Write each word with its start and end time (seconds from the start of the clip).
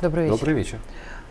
Добрый 0.00 0.26
вечер. 0.26 0.38
Добрый 0.38 0.54
вечер. 0.54 0.78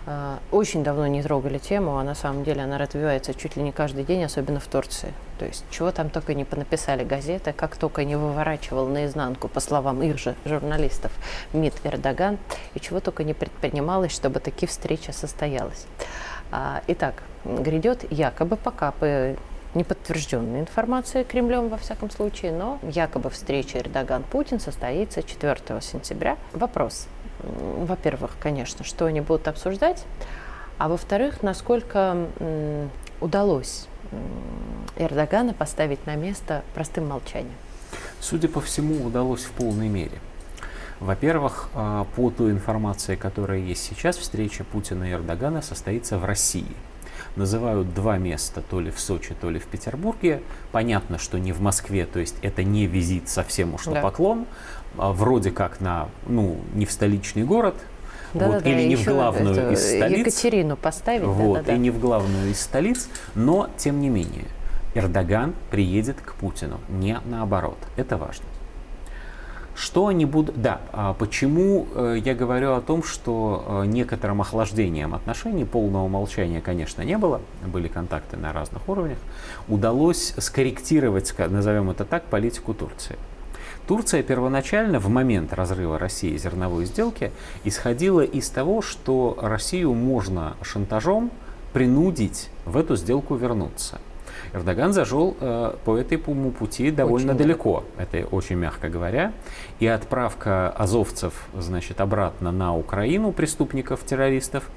А, 0.06 0.40
очень 0.52 0.84
давно 0.84 1.08
не 1.08 1.24
трогали 1.24 1.58
тему, 1.58 1.98
а 1.98 2.04
на 2.04 2.16
самом 2.16 2.44
деле 2.44 2.64
она 2.64 2.78
развивается 2.78 3.34
чуть 3.34 3.56
ли 3.56 3.64
не 3.64 3.72
каждый 3.72 4.04
день, 4.04 4.26
особенно 4.26 4.60
в 4.60 4.68
Турции. 4.68 5.14
То 5.40 5.46
есть 5.46 5.64
чего 5.70 5.92
там 5.92 6.10
только 6.10 6.34
не 6.34 6.44
понаписали 6.44 7.06
газеты, 7.06 7.54
как 7.54 7.78
только 7.78 8.04
не 8.04 8.18
выворачивал 8.18 8.88
наизнанку, 8.88 9.48
по 9.48 9.62
словам 9.62 10.04
их 10.04 10.18
же 10.18 10.36
журналистов, 10.44 11.14
МИД 11.54 11.76
Эрдоган, 11.86 12.38
и 12.74 12.82
чего 12.82 13.00
только 13.00 13.24
не 13.24 13.34
предпринималось, 13.34 14.12
чтобы 14.12 14.42
такие 14.42 14.68
встречи 14.68 15.12
состоялась. 15.12 15.86
А, 16.52 16.82
итак, 16.88 17.24
грядет 17.46 18.12
якобы 18.12 18.58
пока 18.58 18.92
по 18.92 19.36
неподтвержденной 19.74 20.62
информации 20.62 21.24
Кремлем, 21.24 21.70
во 21.70 21.78
всяком 21.78 22.10
случае, 22.10 22.52
но 22.52 22.80
якобы 22.84 23.30
встреча 23.30 23.80
Эрдоган-Путин 23.80 24.60
состоится 24.60 25.24
4 25.24 25.82
сентября. 25.82 26.38
Вопрос, 26.54 27.08
во-первых, 27.40 28.32
конечно, 28.40 28.84
что 28.84 29.06
они 29.06 29.22
будут 29.22 29.48
обсуждать, 29.48 30.04
а 30.78 30.90
во-вторых, 30.90 31.44
насколько 31.44 32.28
удалось 33.22 33.88
Эрдогана 34.96 35.54
поставить 35.54 36.06
на 36.06 36.16
место 36.16 36.64
простым 36.74 37.08
молчанием? 37.08 37.56
Судя 38.20 38.48
по 38.48 38.62
всему, 38.62 39.06
удалось 39.06 39.44
в 39.44 39.52
полной 39.52 39.88
мере. 39.88 40.20
Во-первых, 41.00 41.70
а, 41.76 42.08
по 42.16 42.32
той 42.32 42.52
информации, 42.52 43.16
которая 43.16 43.60
есть 43.60 43.84
сейчас, 43.84 44.18
встреча 44.18 44.64
Путина 44.64 45.04
и 45.04 45.14
Эрдогана 45.14 45.62
состоится 45.62 46.18
в 46.18 46.26
России. 46.26 46.66
Называют 47.36 47.94
два 47.94 48.18
места, 48.18 48.62
то 48.62 48.80
ли 48.80 48.92
в 48.92 49.00
Сочи, 49.00 49.36
то 49.40 49.50
ли 49.50 49.60
в 49.60 49.66
Петербурге. 49.66 50.42
Понятно, 50.72 51.18
что 51.20 51.38
не 51.38 51.52
в 51.52 51.62
Москве, 51.62 52.06
то 52.06 52.20
есть 52.20 52.36
это 52.42 52.64
не 52.64 52.86
визит 52.86 53.30
совсем 53.30 53.74
уж 53.74 53.86
на 53.86 53.96
да. 53.96 54.02
поклон, 54.02 54.46
а, 54.98 55.12
вроде 55.12 55.52
как 55.52 55.80
на, 55.80 56.10
ну, 56.28 56.60
не 56.74 56.86
в 56.86 56.92
столичный 56.92 57.44
город, 57.44 57.76
да, 58.34 58.48
вот, 58.48 58.64
да, 58.64 58.70
или 58.70 58.84
да, 58.84 58.88
не 58.88 58.96
в 58.96 59.06
главную 59.06 59.72
из 59.72 59.86
столиц. 59.86 60.20
Екатерину 60.20 60.78
поставить. 60.78 61.24
Вот, 61.24 61.60
да, 61.60 61.64
да, 61.64 61.74
и 61.76 61.78
не 61.78 61.92
в 61.92 62.00
главную 62.00 62.52
из 62.52 62.60
столиц, 62.60 63.10
но 63.36 63.70
тем 63.78 64.02
не 64.02 64.10
менее 64.10 64.46
Эрдоган 64.96 65.54
приедет 65.70 66.18
к 66.22 66.34
Путину, 66.36 66.80
не 66.90 67.20
наоборот. 67.26 67.78
Это 67.96 68.18
важно. 68.18 68.46
Что 69.78 70.08
они 70.08 70.26
будут... 70.26 70.60
Да, 70.60 70.82
а 70.92 71.14
почему 71.14 71.88
э, 71.94 72.18
я 72.26 72.34
говорю 72.34 72.74
о 72.74 72.82
том, 72.82 73.04
что 73.04 73.64
э, 73.84 73.86
некоторым 73.86 74.42
охлаждением 74.42 75.14
отношений, 75.14 75.66
полного 75.66 76.08
молчания, 76.08 76.62
конечно, 76.62 77.04
не 77.04 77.16
было, 77.16 77.42
были 77.64 77.88
контакты 77.88 78.38
на 78.38 78.52
разных 78.52 78.90
уровнях, 78.90 79.20
удалось 79.68 80.34
скорректировать, 80.40 81.32
назовем 81.38 81.92
это 81.92 82.06
так, 82.06 82.24
политику 82.24 82.74
Турции. 82.74 83.18
Турция 83.88 84.24
первоначально 84.24 84.98
в 85.00 85.10
момент 85.10 85.54
разрыва 85.54 86.00
России 86.00 86.36
зерновой 86.38 86.86
сделки 86.86 87.32
исходила 87.64 88.22
из 88.22 88.50
того, 88.50 88.82
что 88.82 89.38
Россию 89.40 89.94
можно 89.94 90.58
шантажом 90.64 91.30
принудить 91.72 92.50
в 92.66 92.78
эту 92.78 92.96
сделку 92.96 93.36
вернуться. 93.36 94.00
Эрдоган 94.58 94.94
зашел 94.94 95.36
э, 95.40 95.74
по 95.86 95.98
этому 95.98 96.52
пути 96.52 96.92
довольно 96.92 97.34
очень 97.34 97.38
далеко, 97.38 97.84
это 97.98 98.26
очень 98.28 98.56
мягко 98.56 98.90
говоря, 98.90 99.34
и 99.80 99.88
отправка 99.88 100.70
азовцев, 100.70 101.34
значит, 101.58 102.02
обратно 102.02 102.52
на 102.52 102.76
Украину, 102.76 103.32
преступников, 103.32 104.02
террористов, 104.04 104.70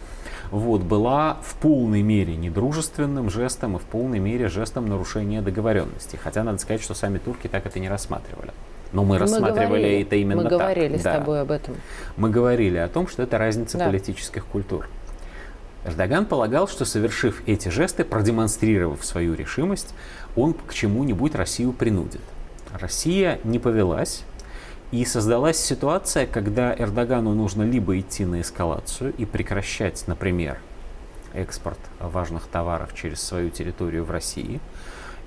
вот, 0.51 0.83
была 0.83 1.39
в 1.43 1.55
полной 1.57 2.03
мере 2.03 2.37
недружественным 2.37 3.31
жестом 3.31 3.77
и 3.77 3.79
в 3.79 3.83
полной 3.83 4.19
мере 4.19 4.49
жестом 4.49 4.89
нарушения 4.89 5.43
договоренности. 5.43 6.19
Хотя 6.23 6.43
надо 6.43 6.59
сказать, 6.59 6.83
что 6.83 6.95
сами 6.95 7.19
турки 7.19 7.47
так 7.47 7.67
это 7.67 7.79
не 7.79 7.89
рассматривали. 7.89 8.53
Но 8.93 9.03
мы, 9.03 9.15
мы 9.15 9.19
рассматривали 9.19 9.67
говорили, 9.67 10.03
это 10.03 10.17
именно 10.17 10.43
мы 10.43 10.49
так. 10.49 10.53
Мы 10.53 10.59
говорили 10.59 10.97
с 10.97 11.03
да. 11.03 11.19
тобой 11.19 11.41
об 11.41 11.51
этом. 11.53 11.77
Мы 12.17 12.31
говорили 12.31 12.79
о 12.79 12.89
том, 12.89 13.07
что 13.07 13.23
это 13.23 13.39
разница 13.39 13.79
да. 13.79 13.87
политических 13.87 14.45
культур. 14.45 14.89
Эрдоган 15.85 16.27
полагал, 16.27 16.69
что 16.69 16.85
совершив 16.85 17.43
эти 17.47 17.69
жесты, 17.69 18.05
продемонстрировав 18.05 19.05
свою 19.05 19.35
решимость, 19.35 19.95
он 20.37 20.55
к 20.55 20.75
чему-нибудь 20.75 21.35
Россию 21.35 21.73
принудит. 21.73 22.21
Россия 22.73 23.41
не 23.45 23.59
повелась, 23.59 24.25
и 24.93 25.05
создалась 25.05 25.59
ситуация, 25.59 26.27
когда 26.27 26.75
Эрдогану 26.75 27.33
нужно 27.33 27.63
либо 27.63 27.99
идти 27.99 28.25
на 28.25 28.41
эскалацию 28.41 29.15
и 29.17 29.25
прекращать, 29.25 30.05
например, 30.07 30.59
экспорт 31.33 31.79
важных 31.99 32.47
товаров 32.47 32.95
через 32.95 33.21
свою 33.21 33.51
территорию 33.51 34.05
в 34.05 34.11
России, 34.11 34.61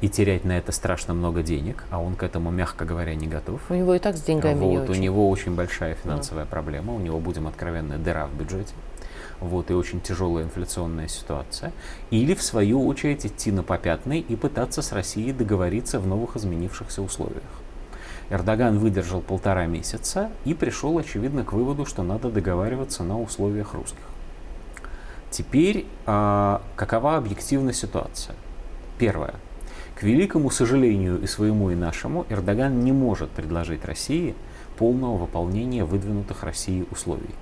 и 0.01 0.09
терять 0.09 0.43
на 0.43 0.57
это 0.57 0.73
страшно 0.73 1.13
много 1.13 1.43
денег, 1.43 1.85
а 1.89 2.01
он 2.01 2.15
к 2.15 2.23
этому, 2.23 2.51
мягко 2.51 2.83
говоря, 2.83 3.15
не 3.15 3.27
готов. 3.27 3.61
У 3.69 3.73
него 3.73 3.95
и 3.95 3.99
так 3.99 4.17
с 4.17 4.21
деньгами 4.21 4.59
вот, 4.59 4.69
не 4.69 4.77
очень. 4.79 4.93
У 4.93 4.95
него 4.97 5.29
очень 5.29 5.55
большая 5.55 5.95
финансовая 5.95 6.43
да. 6.43 6.49
проблема, 6.49 6.93
у 6.93 6.99
него, 6.99 7.19
будем 7.19 7.47
откровенны, 7.47 7.97
дыра 7.97 8.27
в 8.27 8.37
бюджете. 8.37 8.73
Вот, 9.43 9.69
и 9.69 9.73
очень 9.73 9.99
тяжелая 9.99 10.45
инфляционная 10.45 11.09
ситуация. 11.09 11.73
Или, 12.11 12.33
в 12.33 12.41
свою 12.41 12.87
очередь, 12.87 13.25
идти 13.25 13.51
на 13.51 13.61
попятный 13.61 14.21
и 14.21 14.37
пытаться 14.37 14.81
с 14.81 14.93
Россией 14.93 15.33
договориться 15.33 15.99
в 15.99 16.07
новых 16.07 16.37
изменившихся 16.37 17.01
условиях. 17.01 17.43
Эрдоган 18.29 18.79
выдержал 18.79 19.19
полтора 19.19 19.65
месяца 19.65 20.31
и 20.45 20.53
пришел, 20.53 20.97
очевидно, 20.97 21.43
к 21.43 21.51
выводу, 21.51 21.85
что 21.85 22.03
надо 22.03 22.31
договариваться 22.31 23.03
на 23.03 23.19
условиях 23.19 23.73
русских. 23.73 24.05
Теперь, 25.29 25.85
а, 26.05 26.61
какова 26.77 27.17
объективная 27.17 27.73
ситуация? 27.73 28.35
Первое. 28.97 29.33
К 29.95 30.03
великому 30.03 30.51
сожалению 30.51 31.21
и 31.21 31.27
своему, 31.27 31.69
и 31.69 31.75
нашему, 31.75 32.25
Эрдоган 32.29 32.79
не 32.79 32.93
может 32.93 33.29
предложить 33.29 33.83
России 33.83 34.35
полного 34.77 35.17
выполнения 35.17 35.83
выдвинутых 35.83 36.43
Россией 36.43 36.87
условий. 36.89 37.35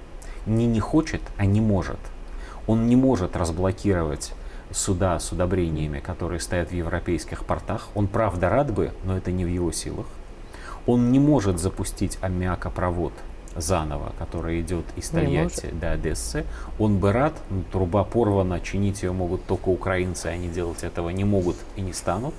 Не 0.45 0.65
не 0.65 0.79
хочет, 0.79 1.21
а 1.37 1.45
не 1.45 1.61
может. 1.61 1.99
Он 2.67 2.87
не 2.87 2.95
может 2.95 3.35
разблокировать 3.35 4.33
суда 4.71 5.19
с 5.19 5.31
удобрениями, 5.31 5.99
которые 5.99 6.39
стоят 6.39 6.69
в 6.69 6.73
европейских 6.73 7.45
портах. 7.45 7.89
Он 7.95 8.07
правда 8.07 8.49
рад 8.49 8.71
бы, 8.71 8.91
но 9.03 9.17
это 9.17 9.31
не 9.31 9.45
в 9.45 9.49
его 9.49 9.71
силах. 9.71 10.05
Он 10.87 11.11
не 11.11 11.19
может 11.19 11.59
запустить 11.59 12.17
аммиакопровод 12.21 13.13
заново, 13.55 14.13
который 14.17 14.61
идет 14.61 14.85
из 14.95 15.09
Тольятти 15.09 15.67
до 15.71 15.91
Одессы. 15.91 16.45
Он 16.79 16.97
бы 16.97 17.11
рад, 17.11 17.33
но 17.49 17.63
труба 17.71 18.03
порвана, 18.03 18.59
чинить 18.59 19.03
ее 19.03 19.11
могут 19.11 19.45
только 19.45 19.69
украинцы, 19.69 20.27
они 20.27 20.47
делать 20.47 20.83
этого 20.83 21.09
не 21.09 21.23
могут 21.23 21.57
и 21.75 21.81
не 21.81 21.93
станут. 21.93 22.33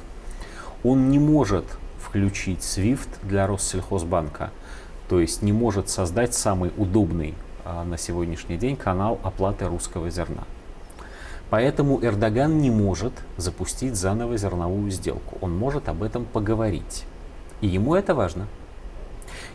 Он 0.82 1.10
не 1.10 1.18
может 1.18 1.64
включить 2.00 2.60
SWIFT 2.60 3.08
для 3.22 3.46
Россельхозбанка, 3.46 4.50
то 5.08 5.20
есть 5.20 5.42
не 5.42 5.52
может 5.52 5.88
создать 5.88 6.34
самый 6.34 6.72
удобный 6.76 7.34
на 7.64 7.96
сегодняшний 7.96 8.56
день 8.56 8.76
канал 8.76 9.18
оплаты 9.22 9.66
русского 9.66 10.10
зерна. 10.10 10.44
Поэтому 11.50 12.02
Эрдоган 12.02 12.58
не 12.58 12.70
может 12.70 13.12
запустить 13.36 13.94
заново 13.94 14.38
зерновую 14.38 14.90
сделку. 14.90 15.36
Он 15.42 15.54
может 15.56 15.88
об 15.88 16.02
этом 16.02 16.24
поговорить. 16.24 17.04
И 17.60 17.66
ему 17.66 17.94
это 17.94 18.14
важно. 18.14 18.46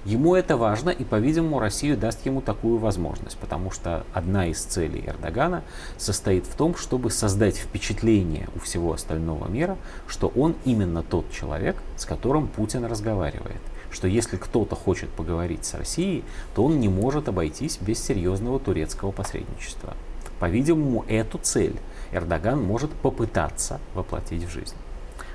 Ему 0.05 0.35
это 0.35 0.57
важно, 0.57 0.89
и, 0.89 1.03
по-видимому, 1.03 1.59
Россия 1.59 1.97
даст 1.97 2.25
ему 2.25 2.41
такую 2.41 2.77
возможность, 2.77 3.37
потому 3.37 3.71
что 3.71 4.05
одна 4.13 4.47
из 4.47 4.61
целей 4.61 5.03
Эрдогана 5.05 5.63
состоит 5.97 6.45
в 6.45 6.55
том, 6.55 6.75
чтобы 6.75 7.11
создать 7.11 7.57
впечатление 7.57 8.47
у 8.55 8.59
всего 8.59 8.93
остального 8.93 9.47
мира, 9.47 9.75
что 10.07 10.27
он 10.29 10.55
именно 10.65 11.03
тот 11.03 11.29
человек, 11.31 11.75
с 11.97 12.05
которым 12.05 12.47
Путин 12.47 12.85
разговаривает. 12.85 13.61
Что 13.91 14.07
если 14.07 14.37
кто-то 14.37 14.75
хочет 14.75 15.09
поговорить 15.09 15.65
с 15.65 15.73
Россией, 15.73 16.23
то 16.55 16.63
он 16.65 16.79
не 16.79 16.89
может 16.89 17.29
обойтись 17.29 17.77
без 17.79 18.03
серьезного 18.03 18.59
турецкого 18.59 19.11
посредничества. 19.11 19.93
По-видимому, 20.39 21.05
эту 21.07 21.37
цель 21.37 21.75
Эрдоган 22.11 22.61
может 22.61 22.91
попытаться 22.91 23.79
воплотить 23.93 24.43
в 24.43 24.49
жизнь. 24.49 24.75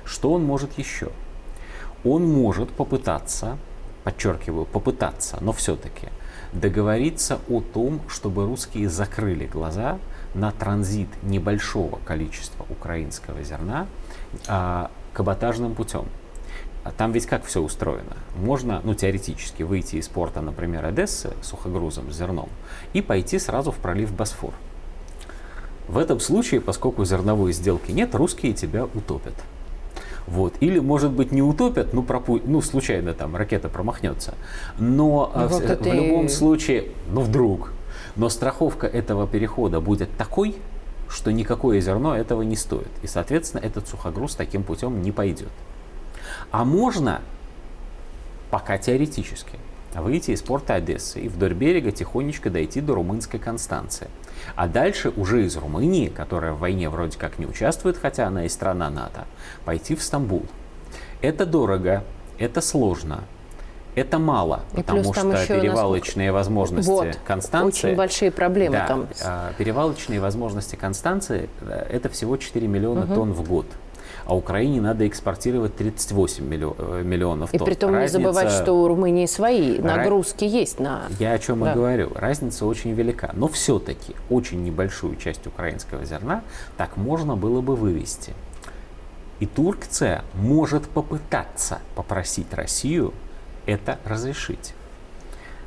Что 0.05 0.33
он 0.33 0.43
может 0.43 0.77
еще? 0.77 1.11
Он 2.03 2.25
может 2.25 2.69
попытаться 2.71 3.57
подчеркиваю, 4.03 4.65
попытаться, 4.65 5.37
но 5.41 5.51
все-таки 5.53 6.09
договориться 6.51 7.39
о 7.49 7.61
том, 7.61 8.01
чтобы 8.07 8.45
русские 8.45 8.89
закрыли 8.89 9.45
глаза 9.45 9.97
на 10.33 10.51
транзит 10.51 11.07
небольшого 11.23 11.99
количества 12.05 12.65
украинского 12.69 13.41
зерна 13.43 13.87
а, 14.47 14.91
каботажным 15.13 15.73
путем. 15.73 16.05
А 16.83 16.91
там 16.91 17.11
ведь 17.13 17.25
как 17.25 17.45
все 17.45 17.61
устроено? 17.61 18.17
Можно, 18.35 18.81
ну, 18.83 18.93
теоретически 18.93 19.63
выйти 19.63 19.95
из 19.95 20.07
порта, 20.07 20.41
например, 20.41 20.85
Одессы 20.85 21.33
сухогрузом 21.41 22.11
с 22.11 22.17
зерном 22.17 22.49
и 22.93 23.01
пойти 23.01 23.39
сразу 23.39 23.71
в 23.71 23.77
пролив 23.77 24.13
Босфор. 24.13 24.53
В 25.87 25.97
этом 25.97 26.19
случае, 26.19 26.61
поскольку 26.61 27.05
зерновой 27.05 27.53
сделки 27.53 27.91
нет, 27.91 28.13
русские 28.15 28.53
тебя 28.53 28.85
утопят. 28.85 29.33
Вот. 30.27 30.53
Или, 30.61 30.79
может 30.79 31.11
быть, 31.11 31.31
не 31.31 31.41
утопят, 31.41 31.93
ну, 31.93 32.03
пропу... 32.03 32.39
ну 32.43 32.61
случайно 32.61 33.13
там 33.13 33.35
ракета 33.35 33.69
промахнется. 33.69 34.35
Но 34.77 35.31
ну, 35.35 35.47
в, 35.47 35.61
в 35.61 35.93
любом 35.93 36.29
случае, 36.29 36.89
ну 37.11 37.21
вдруг, 37.21 37.73
но 38.15 38.29
страховка 38.29 38.87
этого 38.87 39.27
перехода 39.27 39.81
будет 39.81 40.09
такой, 40.17 40.55
что 41.09 41.31
никакое 41.31 41.79
зерно 41.81 42.15
этого 42.15 42.41
не 42.41 42.55
стоит. 42.55 42.87
И, 43.01 43.07
соответственно, 43.07 43.61
этот 43.61 43.87
сухогруз 43.87 44.35
таким 44.35 44.63
путем 44.63 45.01
не 45.01 45.11
пойдет. 45.11 45.51
А 46.51 46.65
можно, 46.65 47.21
пока 48.49 48.77
теоретически, 48.77 49.57
выйти 49.95 50.31
из 50.31 50.41
порта 50.41 50.75
Одессы 50.75 51.19
и 51.19 51.27
вдоль 51.27 51.53
берега 51.53 51.91
тихонечко 51.91 52.49
дойти 52.49 52.81
до 52.81 52.95
румынской 52.95 53.39
Констанции. 53.39 54.07
А 54.55 54.67
дальше 54.67 55.11
уже 55.15 55.45
из 55.45 55.55
Румынии, 55.55 56.07
которая 56.07 56.53
в 56.53 56.59
войне 56.59 56.89
вроде 56.89 57.17
как 57.17 57.39
не 57.39 57.45
участвует, 57.45 57.97
хотя 57.97 58.27
она 58.27 58.45
и 58.45 58.49
страна 58.49 58.89
НАТО, 58.89 59.25
пойти 59.65 59.95
в 59.95 60.01
Стамбул. 60.01 60.45
Это 61.21 61.45
дорого, 61.45 62.03
это 62.37 62.61
сложно, 62.61 63.23
это 63.95 64.17
мало, 64.17 64.61
и 64.73 64.77
потому 64.77 65.13
что 65.13 65.31
перевалочные 65.47 66.31
нас... 66.31 66.39
возможности 66.41 66.89
вот, 66.89 67.19
Констанции... 67.25 67.87
Очень 67.87 67.97
большие 67.97 68.31
проблемы 68.31 68.77
да, 68.77 68.87
там. 68.87 69.07
А, 69.23 69.53
перевалочные 69.57 70.19
возможности 70.19 70.75
Констанции– 70.75 71.49
это 71.89 72.09
всего 72.09 72.37
4 72.37 72.67
миллиона 72.67 73.05
угу. 73.05 73.13
тонн 73.13 73.33
в 73.33 73.47
год 73.47 73.67
а 74.25 74.35
Украине 74.35 74.81
надо 74.81 75.07
экспортировать 75.07 75.75
38 75.75 76.43
э, 76.43 77.03
миллионов 77.03 77.51
тонн. 77.51 77.61
И 77.61 77.63
при 77.63 77.73
том 77.73 77.93
Разница... 77.93 78.17
не 78.17 78.23
забывать, 78.23 78.51
что 78.51 78.73
у 78.73 78.87
Румынии 78.87 79.25
свои 79.25 79.79
нагрузки 79.79 80.45
Ра... 80.45 80.49
есть 80.49 80.79
на... 80.79 81.03
Я 81.19 81.33
о 81.33 81.39
чем 81.39 81.61
да. 81.61 81.71
и 81.71 81.75
говорю. 81.75 82.11
Разница 82.15 82.65
очень 82.65 82.93
велика. 82.93 83.31
Но 83.33 83.47
все-таки 83.47 84.15
очень 84.29 84.63
небольшую 84.63 85.15
часть 85.17 85.45
украинского 85.47 86.05
зерна 86.05 86.43
так 86.77 86.97
можно 86.97 87.35
было 87.35 87.61
бы 87.61 87.75
вывести. 87.75 88.33
И 89.39 89.45
Турция 89.45 90.23
может 90.33 90.87
попытаться 90.87 91.79
попросить 91.95 92.53
Россию 92.53 93.13
это 93.65 93.99
разрешить. 94.05 94.73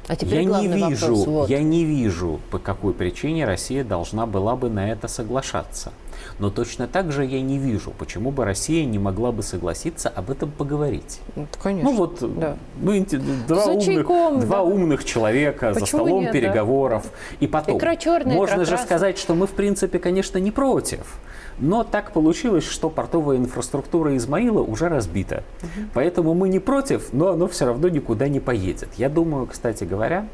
А 0.08 0.14
теперь 0.14 0.42
я 0.42 0.60
не 0.60 0.68
вижу, 0.68 1.06
вопрос, 1.06 1.26
вот. 1.26 1.50
я 1.50 1.62
не 1.62 1.84
вижу, 1.84 2.40
по 2.50 2.58
какой 2.58 2.92
причине 2.92 3.44
Россия 3.44 3.82
должна 3.82 4.26
была 4.26 4.54
бы 4.54 4.70
на 4.70 4.90
это 4.90 5.08
соглашаться. 5.08 5.92
Но 6.38 6.50
точно 6.50 6.86
так 6.86 7.12
же 7.12 7.24
я 7.24 7.40
не 7.40 7.58
вижу, 7.58 7.92
почему 7.98 8.30
бы 8.30 8.44
Россия 8.44 8.84
не 8.84 8.98
могла 8.98 9.32
бы 9.32 9.42
согласиться 9.42 10.08
об 10.08 10.30
этом 10.30 10.50
поговорить. 10.50 11.20
Ну, 11.34 11.46
конечно. 11.62 11.90
Ну 11.90 11.96
вот, 11.96 12.38
да. 12.38 12.56
ну, 12.80 13.04
два, 13.48 13.64
за 13.64 13.70
умных, 13.70 13.84
чайком, 13.84 14.40
два 14.40 14.56
да. 14.58 14.62
умных 14.62 15.04
человека 15.04 15.68
почему 15.68 15.80
за 15.80 15.86
столом 15.86 16.22
нет, 16.24 16.32
переговоров. 16.32 17.04
Да. 17.04 17.36
И 17.40 17.48
потом, 17.48 17.78
икра 17.78 17.96
черная, 17.96 18.36
можно 18.36 18.62
икра 18.62 18.64
же 18.64 18.78
сказать, 18.78 19.18
что 19.18 19.34
мы 19.34 19.46
в 19.46 19.52
принципе, 19.52 19.98
конечно, 19.98 20.38
не 20.38 20.50
против. 20.50 21.18
Но 21.58 21.84
так 21.84 22.12
получилось, 22.12 22.64
что 22.64 22.90
портовая 22.90 23.38
инфраструктура 23.38 24.16
Измаила 24.16 24.60
уже 24.60 24.88
разбита. 24.88 25.42
Угу. 25.62 25.86
Поэтому 25.94 26.34
мы 26.34 26.48
не 26.48 26.58
против, 26.58 27.12
но 27.12 27.30
оно 27.30 27.48
все 27.48 27.66
равно 27.66 27.88
никуда 27.88 28.28
не 28.28 28.40
поедет. 28.40 28.88
Я 28.96 29.08
думаю, 29.08 29.46
кстати 29.46 29.84
говоря, 29.84 30.28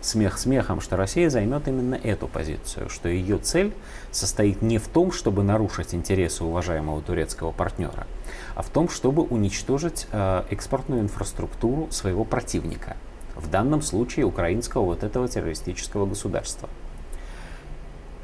смех 0.00 0.38
смехом, 0.38 0.80
что 0.80 0.96
Россия 0.96 1.30
займет 1.30 1.68
именно 1.68 1.94
эту 1.94 2.26
позицию, 2.26 2.88
что 2.88 3.08
ее 3.08 3.38
цель 3.38 3.72
состоит 4.10 4.62
не 4.62 4.78
в 4.78 4.88
том, 4.88 5.12
чтобы 5.12 5.42
нарушить 5.42 5.94
интересы 5.94 6.44
уважаемого 6.44 7.00
турецкого 7.02 7.52
партнера, 7.52 8.06
а 8.54 8.62
в 8.62 8.68
том, 8.68 8.88
чтобы 8.88 9.22
уничтожить 9.22 10.06
э, 10.12 10.42
экспортную 10.50 11.02
инфраструктуру 11.02 11.88
своего 11.90 12.24
противника, 12.24 12.96
в 13.36 13.48
данном 13.48 13.82
случае 13.82 14.26
украинского 14.26 14.84
вот 14.84 15.04
этого 15.04 15.28
террористического 15.28 16.06
государства. 16.06 16.68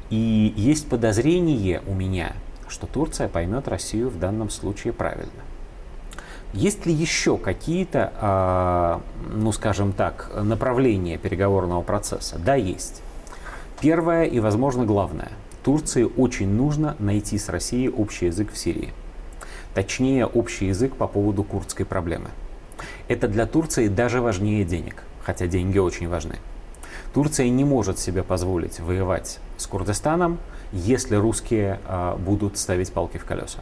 И 0.09 0.53
есть 0.55 0.89
подозрение 0.89 1.81
у 1.85 1.93
меня, 1.93 2.33
что 2.67 2.87
Турция 2.87 3.27
поймет 3.27 3.67
Россию 3.67 4.09
в 4.09 4.19
данном 4.19 4.49
случае 4.49 4.93
правильно. 4.93 5.43
Есть 6.53 6.87
ли 6.87 6.93
еще 6.93 7.37
какие-то, 7.37 8.11
э, 8.19 9.33
ну 9.35 9.51
скажем 9.51 9.93
так, 9.93 10.31
направления 10.41 11.17
переговорного 11.17 11.81
процесса? 11.83 12.39
Да, 12.39 12.55
есть. 12.55 13.03
Первое 13.81 14.25
и, 14.25 14.39
возможно, 14.39 14.83
главное. 14.83 15.31
Турции 15.63 16.03
очень 16.03 16.49
нужно 16.49 16.95
найти 16.97 17.37
с 17.37 17.49
Россией 17.49 17.89
общий 17.89 18.27
язык 18.27 18.51
в 18.51 18.57
Сирии. 18.57 18.93
Точнее, 19.75 20.25
общий 20.25 20.67
язык 20.67 20.95
по 20.95 21.07
поводу 21.07 21.43
курдской 21.43 21.85
проблемы. 21.85 22.29
Это 23.07 23.27
для 23.27 23.45
Турции 23.45 23.87
даже 23.87 24.19
важнее 24.19 24.65
денег, 24.65 25.03
хотя 25.23 25.45
деньги 25.45 25.77
очень 25.77 26.07
важны. 26.09 26.35
Турция 27.13 27.49
не 27.49 27.63
может 27.63 27.99
себе 27.99 28.23
позволить 28.23 28.79
воевать 28.79 29.39
с 29.57 29.67
Курдистаном, 29.67 30.37
если 30.71 31.15
русские 31.15 31.79
э, 31.87 32.15
будут 32.17 32.57
ставить 32.57 32.91
палки 32.91 33.17
в 33.17 33.25
колеса. 33.25 33.59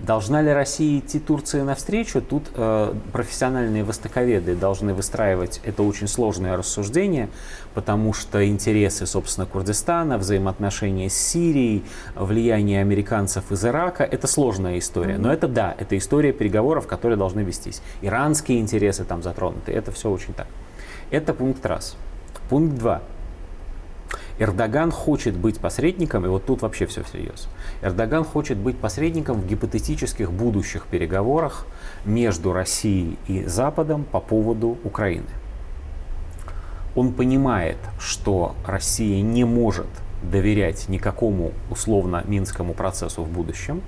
Должна 0.00 0.42
ли 0.42 0.52
Россия 0.52 0.98
идти 0.98 1.20
Турции 1.20 1.60
навстречу? 1.62 2.20
Тут 2.20 2.50
э, 2.54 2.94
профессиональные 3.12 3.84
востоковеды 3.84 4.56
должны 4.56 4.92
выстраивать 4.92 5.60
это 5.64 5.82
очень 5.84 6.08
сложное 6.08 6.56
рассуждение, 6.56 7.28
потому 7.74 8.12
что 8.12 8.46
интересы, 8.46 9.06
собственно, 9.06 9.46
Курдистана, 9.46 10.18
взаимоотношения 10.18 11.08
с 11.08 11.14
Сирией, 11.14 11.84
влияние 12.16 12.80
американцев 12.80 13.50
из 13.52 13.64
Ирака– 13.64 14.02
это 14.10 14.26
сложная 14.26 14.78
история. 14.78 15.16
Но 15.16 15.32
это 15.32 15.46
да, 15.46 15.74
это 15.78 15.96
история 15.96 16.32
переговоров, 16.32 16.88
которые 16.88 17.16
должны 17.16 17.40
вестись. 17.40 17.80
Иранские 18.02 18.58
интересы 18.58 19.04
там 19.04 19.22
затронуты, 19.22 19.72
это 19.72 19.92
все 19.92 20.10
очень 20.10 20.34
так. 20.34 20.48
Это 21.14 21.32
пункт 21.32 21.64
раз. 21.64 21.96
Пункт 22.50 22.76
два. 22.76 23.00
Эрдоган 24.40 24.90
хочет 24.90 25.36
быть 25.36 25.60
посредником, 25.60 26.26
и 26.26 26.28
вот 26.28 26.44
тут 26.44 26.62
вообще 26.62 26.86
все 26.86 27.04
всерьез. 27.04 27.46
Эрдоган 27.82 28.24
хочет 28.24 28.58
быть 28.58 28.76
посредником 28.76 29.40
в 29.40 29.46
гипотетических 29.46 30.32
будущих 30.32 30.86
переговорах 30.86 31.68
между 32.04 32.52
Россией 32.52 33.16
и 33.28 33.44
Западом 33.44 34.02
по 34.02 34.18
поводу 34.18 34.76
Украины. 34.82 35.28
Он 36.96 37.12
понимает, 37.12 37.78
что 38.00 38.56
Россия 38.66 39.22
не 39.22 39.44
может 39.44 39.86
доверять 40.20 40.88
никакому 40.88 41.52
условно 41.70 42.24
минскому 42.26 42.74
процессу 42.74 43.22
в 43.22 43.30
будущем, 43.30 43.82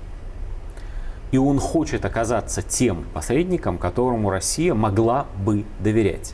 и 1.31 1.37
он 1.37 1.59
хочет 1.59 2.05
оказаться 2.05 2.61
тем 2.61 3.03
посредником, 3.13 3.77
которому 3.77 4.29
Россия 4.29 4.73
могла 4.73 5.25
бы 5.43 5.65
доверять. 5.81 6.33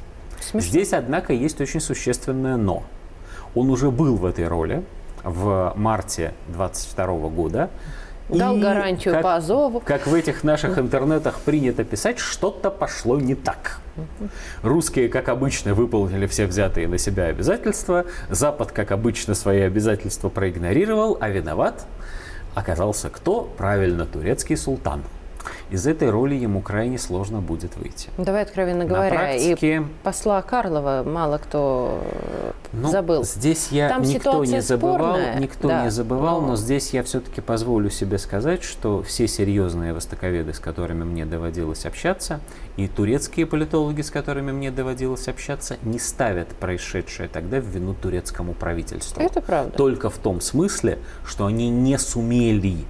Смешно. 0.50 0.70
Здесь, 0.70 0.94
однако, 0.94 1.34
есть 1.34 1.62
очень 1.62 1.80
существенное 1.80 2.58
«но». 2.58 2.84
Он 3.56 3.70
уже 3.70 3.92
был 3.92 4.16
в 4.16 4.26
этой 4.26 4.48
роли 4.48 4.84
в 5.24 5.74
марте 5.76 6.34
22 6.50 7.06
года. 7.30 7.70
Дал 8.30 8.56
и 8.56 8.62
гарантию 8.62 9.16
как, 9.16 9.24
по 9.24 9.36
Азову. 9.36 9.80
Как 9.82 10.08
в 10.08 10.14
этих 10.14 10.44
наших 10.44 10.80
интернетах 10.80 11.40
принято 11.40 11.84
писать, 11.84 12.20
что-то 12.20 12.72
пошло 12.72 13.20
не 13.20 13.36
так. 13.36 13.80
Русские, 14.64 15.10
как 15.10 15.30
обычно, 15.30 15.74
выполнили 15.74 16.26
все 16.28 16.46
взятые 16.46 16.88
на 16.88 16.98
себя 16.98 17.26
обязательства. 17.26 18.06
Запад, 18.30 18.72
как 18.72 18.92
обычно, 18.92 19.36
свои 19.36 19.62
обязательства 19.62 20.30
проигнорировал, 20.30 21.18
а 21.20 21.30
виноват 21.30 21.86
оказался 22.56 23.10
кто? 23.10 23.42
Правильно, 23.58 24.06
турецкий 24.06 24.58
султан 24.58 25.04
из 25.74 25.88
этой 25.88 26.12
роли 26.12 26.36
ему 26.36 26.62
крайне 26.62 27.00
сложно 27.00 27.42
будет 27.42 27.78
выйти. 27.78 28.12
Давай 28.20 28.44
откровенно 28.44 28.86
говоря, 28.86 29.16
практике... 29.16 29.78
и 29.78 29.82
посла 30.04 30.40
Карлова 30.44 31.02
мало 31.04 31.40
кто 31.40 32.00
э, 32.04 32.52
ну, 32.74 32.90
забыл. 32.90 33.24
Здесь 33.24 33.70
я 33.72 33.90
Там 33.90 34.04
никто 34.04 34.46
не 34.46 34.62
забывал, 34.62 35.16
спорная. 35.16 35.40
никто 35.40 35.70
да, 35.70 35.86
не 35.86 35.90
забывал, 35.90 36.42
но... 36.42 36.50
но 36.50 36.56
здесь 36.58 36.92
я 36.94 37.02
все-таки 37.02 37.42
позволю 37.42 37.90
себе 37.90 38.20
сказать, 38.20 38.62
что 38.62 39.02
все 39.02 39.28
серьезные 39.28 39.96
востоковеды, 39.96 40.54
с 40.54 40.60
которыми 40.60 41.06
мне 41.06 41.26
доводилось 41.26 41.88
общаться, 41.88 42.40
и 42.78 42.88
турецкие 42.88 43.48
политологи, 43.48 44.04
с 44.04 44.12
которыми 44.12 44.52
мне 44.52 44.70
доводилось 44.70 45.28
общаться, 45.28 45.78
не 45.82 45.98
ставят 45.98 46.50
происшедшее 46.50 47.28
тогда 47.30 47.60
в 47.60 47.66
вину 47.66 47.96
турецкому 47.96 48.54
правительству. 48.54 49.24
Это 49.24 49.42
правда. 49.42 49.76
Только 49.76 50.12
в 50.12 50.20
том 50.20 50.40
смысле, 50.40 51.00
что 51.26 51.48
они 51.48 51.72
не 51.72 51.98
сумели 51.98 52.86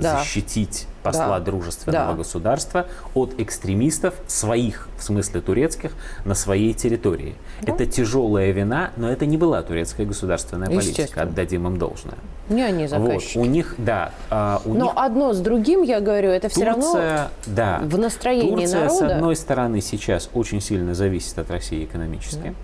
да. 0.00 0.18
защитить 0.18 0.88
посла 1.06 1.38
да. 1.38 1.44
дружественного 1.44 2.12
да. 2.12 2.14
государства 2.14 2.86
от 3.14 3.34
экстремистов 3.38 4.14
своих, 4.26 4.88
в 4.98 5.02
смысле 5.02 5.40
турецких, 5.40 5.92
на 6.24 6.34
своей 6.34 6.74
территории. 6.74 7.34
Да. 7.62 7.72
Это 7.72 7.86
тяжелая 7.86 8.50
вина, 8.50 8.90
но 8.96 9.10
это 9.10 9.26
не 9.26 9.36
была 9.36 9.62
турецкая 9.62 10.06
государственная 10.06 10.68
политика, 10.68 11.22
отдадим 11.22 11.66
им 11.66 11.78
должное. 11.78 12.18
Не 12.48 12.62
они 12.62 12.86
заказчики. 12.86 13.38
Вот, 13.38 13.46
у 13.46 13.50
них, 13.50 13.74
да. 13.78 14.12
А, 14.30 14.60
у 14.64 14.74
но 14.74 14.84
них... 14.84 14.92
одно 14.96 15.32
с 15.32 15.40
другим, 15.40 15.82
я 15.82 16.00
говорю, 16.00 16.30
это 16.30 16.48
все 16.48 16.72
Турция, 16.72 16.92
равно 16.92 17.28
да. 17.46 17.80
в 17.82 17.98
настроении 17.98 18.50
Турция, 18.50 18.80
народа. 18.80 19.08
с 19.08 19.12
одной 19.12 19.36
стороны, 19.36 19.80
сейчас 19.80 20.30
очень 20.32 20.60
сильно 20.60 20.94
зависит 20.94 21.38
от 21.38 21.50
России 21.50 21.84
экономически. 21.84 22.48
Да. 22.48 22.54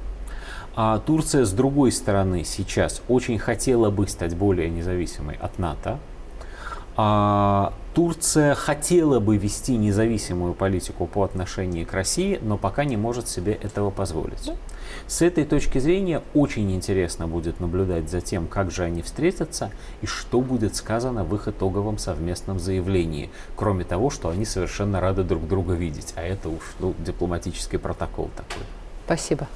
А 0.75 0.99
Турция, 1.01 1.45
с 1.45 1.53
другой 1.53 1.93
стороны, 1.93 2.45
сейчас 2.45 3.03
очень 3.09 3.39
хотела 3.39 3.91
бы 3.91 4.09
стать 4.09 4.35
более 4.35 4.71
независимой 4.71 5.37
от 5.41 5.59
НАТО. 5.59 5.99
А, 6.97 7.73
Турция 7.95 8.55
хотела 8.55 9.21
бы 9.21 9.37
вести 9.37 9.77
независимую 9.77 10.55
политику 10.55 11.07
по 11.07 11.25
отношению 11.25 11.87
к 11.87 11.93
России, 11.93 12.39
но 12.43 12.57
пока 12.57 12.85
не 12.85 12.97
может 12.97 13.29
себе 13.29 13.53
этого 13.55 13.91
позволить. 13.91 14.45
Да. 14.47 14.55
С 15.07 15.23
этой 15.23 15.45
точки 15.45 15.79
зрения 15.79 16.23
очень 16.35 16.71
интересно 16.73 17.27
будет 17.27 17.61
наблюдать 17.61 18.11
за 18.11 18.21
тем, 18.21 18.47
как 18.47 18.71
же 18.71 18.85
они 18.85 19.03
встретятся 19.03 19.71
и 20.01 20.07
что 20.07 20.41
будет 20.41 20.77
сказано 20.77 21.25
в 21.25 21.35
их 21.35 21.49
итоговом 21.49 21.99
совместном 21.99 22.59
заявлении, 22.59 23.31
кроме 23.57 23.85
того, 23.85 24.11
что 24.11 24.29
они 24.29 24.45
совершенно 24.45 25.01
рады 25.01 25.23
друг 25.23 25.47
друга 25.49 25.75
видеть, 25.75 26.13
а 26.17 26.23
это 26.23 26.49
уж 26.49 26.63
ну, 26.79 26.95
дипломатический 26.99 27.79
протокол 27.79 28.31
такой. 28.37 28.65
Спасибо. 29.07 29.49